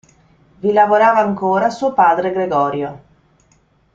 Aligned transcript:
Vi 0.57 0.73
lavorava 0.73 1.19
ancora 1.19 1.69
suo 1.69 1.93
padre 1.93 2.31
Gregorio. 2.31 3.01